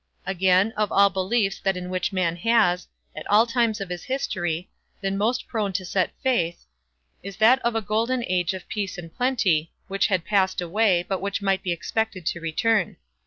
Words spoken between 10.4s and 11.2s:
away,